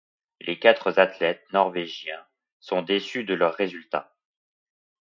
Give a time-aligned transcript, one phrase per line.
[0.39, 2.25] Les quatre athlètes Norvégiens
[2.59, 4.15] sont déçus de leurs résultats.